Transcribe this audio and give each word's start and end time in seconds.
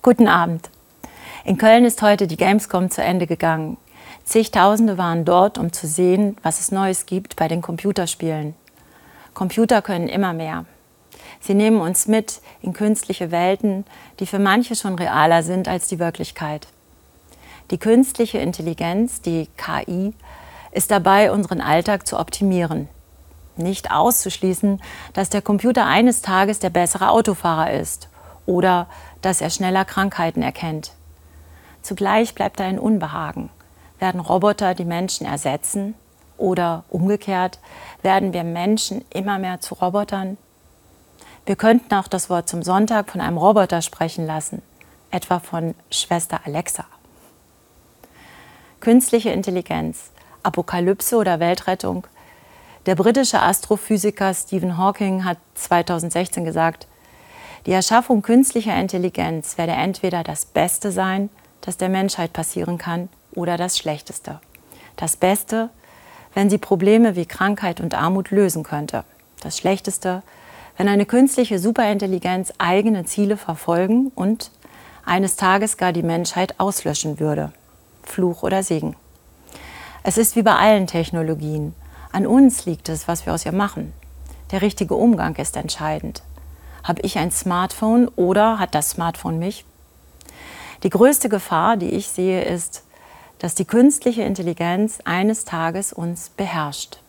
Guten 0.00 0.28
Abend. 0.28 0.70
In 1.44 1.58
Köln 1.58 1.84
ist 1.84 2.02
heute 2.02 2.28
die 2.28 2.36
Gamescom 2.36 2.88
zu 2.88 3.02
Ende 3.02 3.26
gegangen. 3.26 3.78
Zigtausende 4.22 4.96
waren 4.96 5.24
dort, 5.24 5.58
um 5.58 5.72
zu 5.72 5.88
sehen, 5.88 6.36
was 6.44 6.60
es 6.60 6.70
Neues 6.70 7.04
gibt 7.04 7.34
bei 7.34 7.48
den 7.48 7.62
Computerspielen. 7.62 8.54
Computer 9.34 9.82
können 9.82 10.08
immer 10.08 10.34
mehr. 10.34 10.66
Sie 11.40 11.54
nehmen 11.54 11.80
uns 11.80 12.06
mit 12.06 12.40
in 12.62 12.74
künstliche 12.74 13.32
Welten, 13.32 13.84
die 14.20 14.26
für 14.26 14.38
manche 14.38 14.76
schon 14.76 14.94
realer 14.94 15.42
sind 15.42 15.66
als 15.66 15.88
die 15.88 15.98
Wirklichkeit. 15.98 16.68
Die 17.72 17.78
künstliche 17.78 18.38
Intelligenz, 18.38 19.20
die 19.20 19.48
KI, 19.56 20.14
ist 20.70 20.92
dabei, 20.92 21.32
unseren 21.32 21.60
Alltag 21.60 22.06
zu 22.06 22.20
optimieren. 22.20 22.88
Nicht 23.56 23.90
auszuschließen, 23.90 24.80
dass 25.12 25.28
der 25.28 25.42
Computer 25.42 25.86
eines 25.86 26.22
Tages 26.22 26.60
der 26.60 26.70
bessere 26.70 27.10
Autofahrer 27.10 27.72
ist 27.72 28.08
oder 28.48 28.86
dass 29.20 29.42
er 29.42 29.50
schneller 29.50 29.84
Krankheiten 29.84 30.42
erkennt. 30.42 30.92
Zugleich 31.82 32.34
bleibt 32.34 32.58
da 32.58 32.64
ein 32.64 32.78
Unbehagen. 32.78 33.50
Werden 33.98 34.20
Roboter 34.20 34.74
die 34.74 34.86
Menschen 34.86 35.26
ersetzen 35.26 35.94
oder 36.38 36.84
umgekehrt 36.88 37.58
werden 38.02 38.32
wir 38.32 38.44
Menschen 38.44 39.04
immer 39.12 39.38
mehr 39.38 39.60
zu 39.60 39.74
Robotern? 39.74 40.38
Wir 41.44 41.56
könnten 41.56 41.94
auch 41.94 42.08
das 42.08 42.30
Wort 42.30 42.48
zum 42.48 42.62
Sonntag 42.62 43.10
von 43.10 43.20
einem 43.20 43.36
Roboter 43.36 43.82
sprechen 43.82 44.26
lassen, 44.26 44.62
etwa 45.10 45.40
von 45.40 45.74
Schwester 45.90 46.40
Alexa. 46.44 46.86
Künstliche 48.80 49.30
Intelligenz, 49.30 50.10
Apokalypse 50.42 51.16
oder 51.16 51.38
Weltrettung. 51.38 52.06
Der 52.86 52.94
britische 52.94 53.42
Astrophysiker 53.42 54.32
Stephen 54.32 54.78
Hawking 54.78 55.24
hat 55.24 55.36
2016 55.54 56.44
gesagt, 56.44 56.86
die 57.66 57.72
Erschaffung 57.72 58.22
künstlicher 58.22 58.78
Intelligenz 58.78 59.58
werde 59.58 59.72
entweder 59.72 60.22
das 60.22 60.46
Beste 60.46 60.92
sein, 60.92 61.30
das 61.60 61.76
der 61.76 61.88
Menschheit 61.88 62.32
passieren 62.32 62.78
kann, 62.78 63.08
oder 63.34 63.56
das 63.56 63.78
Schlechteste. 63.78 64.40
Das 64.96 65.16
Beste, 65.16 65.70
wenn 66.34 66.50
sie 66.50 66.58
Probleme 66.58 67.16
wie 67.16 67.26
Krankheit 67.26 67.80
und 67.80 67.94
Armut 67.94 68.30
lösen 68.30 68.62
könnte. 68.62 69.04
Das 69.40 69.58
Schlechteste, 69.58 70.22
wenn 70.76 70.88
eine 70.88 71.06
künstliche 71.06 71.58
Superintelligenz 71.58 72.52
eigene 72.58 73.04
Ziele 73.04 73.36
verfolgen 73.36 74.12
und 74.14 74.50
eines 75.04 75.36
Tages 75.36 75.76
gar 75.76 75.92
die 75.92 76.02
Menschheit 76.02 76.58
auslöschen 76.58 77.18
würde. 77.18 77.52
Fluch 78.02 78.42
oder 78.42 78.62
Segen. 78.62 78.96
Es 80.02 80.18
ist 80.18 80.36
wie 80.36 80.42
bei 80.42 80.54
allen 80.54 80.86
Technologien. 80.86 81.74
An 82.12 82.26
uns 82.26 82.64
liegt 82.64 82.88
es, 82.88 83.08
was 83.08 83.26
wir 83.26 83.34
aus 83.34 83.44
ihr 83.44 83.52
machen. 83.52 83.92
Der 84.50 84.62
richtige 84.62 84.94
Umgang 84.94 85.36
ist 85.36 85.56
entscheidend. 85.56 86.22
Habe 86.88 87.02
ich 87.02 87.18
ein 87.18 87.30
Smartphone 87.30 88.08
oder 88.16 88.58
hat 88.58 88.74
das 88.74 88.88
Smartphone 88.92 89.38
mich? 89.38 89.66
Die 90.82 90.88
größte 90.88 91.28
Gefahr, 91.28 91.76
die 91.76 91.90
ich 91.90 92.08
sehe, 92.08 92.42
ist, 92.42 92.82
dass 93.38 93.54
die 93.54 93.66
künstliche 93.66 94.22
Intelligenz 94.22 95.00
eines 95.04 95.44
Tages 95.44 95.92
uns 95.92 96.30
beherrscht. 96.30 97.00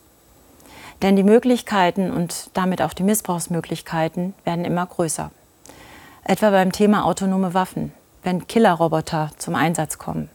Denn 1.02 1.16
die 1.16 1.24
Möglichkeiten 1.24 2.12
und 2.12 2.50
damit 2.56 2.82
auch 2.82 2.92
die 2.92 3.04
Missbrauchsmöglichkeiten 3.04 4.34
werden 4.44 4.66
immer 4.66 4.86
größer. 4.86 5.32
Etwa 6.26 6.50
beim 6.50 6.74
Thema 6.74 7.06
autonome 7.06 7.54
Waffen, 7.54 7.94
wenn 8.22 8.48
Killerroboter 8.48 9.32
zum 9.38 9.56
Einsatz 9.56 9.98
kommen. 9.98 10.30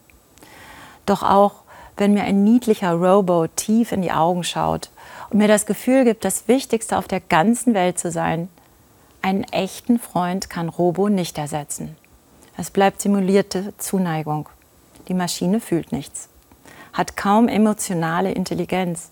Doch 1.04 1.22
auch, 1.22 1.56
wenn 1.98 2.14
mir 2.14 2.22
ein 2.22 2.44
niedlicher 2.44 2.94
Robo 2.94 3.46
tief 3.48 3.92
in 3.92 4.00
die 4.00 4.10
Augen 4.10 4.42
schaut 4.42 4.88
und 5.28 5.36
mir 5.36 5.48
das 5.48 5.66
Gefühl 5.66 6.04
gibt, 6.04 6.24
das 6.24 6.48
Wichtigste 6.48 6.96
auf 6.96 7.08
der 7.08 7.20
ganzen 7.20 7.74
Welt 7.74 7.98
zu 7.98 8.10
sein, 8.10 8.48
einen 9.24 9.44
echten 9.44 9.98
Freund 9.98 10.50
kann 10.50 10.68
Robo 10.68 11.08
nicht 11.08 11.38
ersetzen. 11.38 11.96
Es 12.58 12.70
bleibt 12.70 13.00
simulierte 13.00 13.72
Zuneigung. 13.78 14.50
Die 15.08 15.14
Maschine 15.14 15.60
fühlt 15.60 15.92
nichts, 15.92 16.28
hat 16.92 17.16
kaum 17.16 17.48
emotionale 17.48 18.32
Intelligenz 18.32 19.08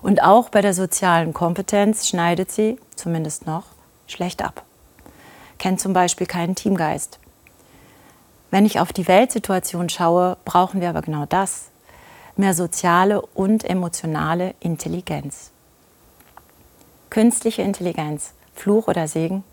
und 0.00 0.22
auch 0.22 0.48
bei 0.48 0.62
der 0.62 0.72
sozialen 0.72 1.34
Kompetenz 1.34 2.08
schneidet 2.08 2.50
sie, 2.50 2.78
zumindest 2.96 3.46
noch, 3.46 3.64
schlecht 4.06 4.42
ab. 4.42 4.64
Kennt 5.58 5.78
zum 5.78 5.92
Beispiel 5.92 6.26
keinen 6.26 6.54
Teamgeist. 6.54 7.18
Wenn 8.50 8.64
ich 8.64 8.80
auf 8.80 8.94
die 8.94 9.06
Weltsituation 9.06 9.90
schaue, 9.90 10.38
brauchen 10.46 10.80
wir 10.80 10.88
aber 10.88 11.02
genau 11.02 11.26
das. 11.26 11.66
Mehr 12.34 12.54
soziale 12.54 13.20
und 13.20 13.64
emotionale 13.64 14.54
Intelligenz. 14.60 15.50
Künstliche 17.10 17.60
Intelligenz, 17.60 18.32
Fluch 18.54 18.88
oder 18.88 19.06
Segen? 19.06 19.44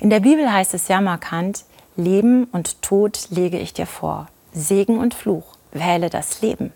In 0.00 0.10
der 0.10 0.20
Bibel 0.20 0.52
heißt 0.52 0.74
es 0.74 0.86
sehr 0.86 1.00
markant, 1.00 1.64
Leben 1.96 2.44
und 2.44 2.82
Tod 2.82 3.28
lege 3.30 3.58
ich 3.58 3.72
dir 3.72 3.86
vor. 3.86 4.26
Segen 4.52 4.98
und 4.98 5.14
Fluch, 5.14 5.56
wähle 5.72 6.10
das 6.10 6.42
Leben. 6.42 6.72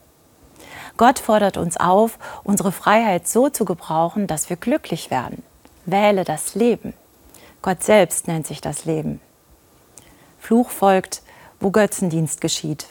Gott 0.96 1.18
fordert 1.18 1.56
uns 1.56 1.76
auf, 1.76 2.18
unsere 2.44 2.72
Freiheit 2.72 3.26
so 3.28 3.48
zu 3.48 3.64
gebrauchen, 3.64 4.26
dass 4.26 4.50
wir 4.50 4.56
glücklich 4.56 5.10
werden. 5.10 5.42
Wähle 5.86 6.24
das 6.24 6.54
Leben. 6.54 6.94
Gott 7.62 7.82
selbst 7.82 8.28
nennt 8.28 8.46
sich 8.46 8.60
das 8.60 8.84
Leben. 8.84 9.20
Fluch 10.38 10.70
folgt, 10.70 11.22
wo 11.58 11.70
Götzendienst 11.70 12.40
geschieht. 12.40 12.86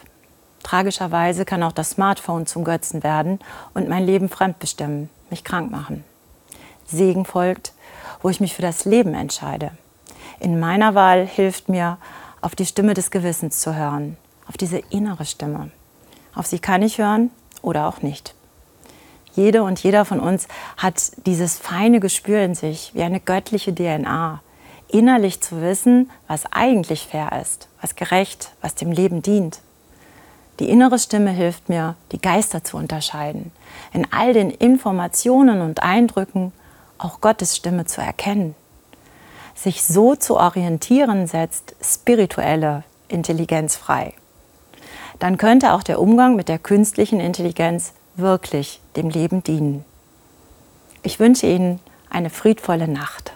Tragischerweise 0.62 1.44
kann 1.44 1.62
auch 1.62 1.72
das 1.72 1.90
Smartphone 1.90 2.46
zum 2.46 2.64
Götzen 2.64 3.02
werden 3.02 3.40
und 3.74 3.88
mein 3.88 4.04
Leben 4.04 4.28
fremdbestimmen, 4.28 5.10
mich 5.30 5.42
krank 5.42 5.70
machen. 5.70 6.04
Segen 6.86 7.24
folgt, 7.24 7.72
wo 8.22 8.28
ich 8.28 8.40
mich 8.40 8.54
für 8.54 8.62
das 8.62 8.84
Leben 8.84 9.14
entscheide. 9.14 9.72
In 10.40 10.58
meiner 10.58 10.94
Wahl 10.94 11.26
hilft 11.26 11.68
mir, 11.68 11.98
auf 12.40 12.56
die 12.56 12.64
Stimme 12.64 12.94
des 12.94 13.10
Gewissens 13.10 13.60
zu 13.60 13.76
hören, 13.76 14.16
auf 14.48 14.56
diese 14.56 14.78
innere 14.88 15.26
Stimme. 15.26 15.70
Auf 16.34 16.46
sie 16.46 16.58
kann 16.58 16.80
ich 16.80 16.96
hören 16.96 17.30
oder 17.60 17.86
auch 17.86 18.00
nicht. 18.00 18.34
Jede 19.34 19.62
und 19.62 19.82
jeder 19.82 20.06
von 20.06 20.18
uns 20.18 20.48
hat 20.78 21.12
dieses 21.26 21.58
feine 21.58 22.00
Gespür 22.00 22.40
in 22.40 22.54
sich, 22.54 22.92
wie 22.94 23.02
eine 23.02 23.20
göttliche 23.20 23.74
DNA, 23.74 24.40
innerlich 24.88 25.42
zu 25.42 25.60
wissen, 25.60 26.10
was 26.26 26.50
eigentlich 26.50 27.06
fair 27.06 27.38
ist, 27.40 27.68
was 27.82 27.94
gerecht, 27.94 28.52
was 28.62 28.74
dem 28.74 28.92
Leben 28.92 29.20
dient. 29.20 29.60
Die 30.58 30.70
innere 30.70 30.98
Stimme 30.98 31.30
hilft 31.30 31.68
mir, 31.68 31.96
die 32.12 32.20
Geister 32.20 32.64
zu 32.64 32.78
unterscheiden, 32.78 33.52
in 33.92 34.10
all 34.10 34.32
den 34.32 34.50
Informationen 34.50 35.60
und 35.60 35.82
Eindrücken 35.82 36.52
auch 36.96 37.20
Gottes 37.20 37.56
Stimme 37.56 37.84
zu 37.84 38.00
erkennen. 38.00 38.54
Sich 39.60 39.84
so 39.84 40.14
zu 40.14 40.36
orientieren 40.36 41.26
setzt 41.26 41.74
spirituelle 41.82 42.84
Intelligenz 43.08 43.76
frei 43.76 44.14
dann 45.20 45.36
könnte 45.36 45.74
auch 45.74 45.84
der 45.84 46.00
Umgang 46.00 46.34
mit 46.34 46.48
der 46.48 46.58
künstlichen 46.58 47.20
Intelligenz 47.20 47.92
wirklich 48.16 48.80
dem 48.96 49.10
Leben 49.10 49.44
dienen. 49.44 49.84
Ich 51.02 51.20
wünsche 51.20 51.46
Ihnen 51.46 51.78
eine 52.08 52.30
friedvolle 52.30 52.88
Nacht. 52.88 53.32